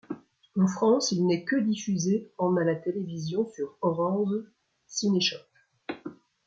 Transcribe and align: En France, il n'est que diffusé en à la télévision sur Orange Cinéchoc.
En 0.55 0.65
France, 0.65 1.11
il 1.11 1.27
n'est 1.27 1.43
que 1.45 1.55
diffusé 1.57 2.31
en 2.39 2.57
à 2.57 2.63
la 2.63 2.73
télévision 2.75 3.45
sur 3.51 3.77
Orange 3.83 4.33
Cinéchoc. 4.87 5.47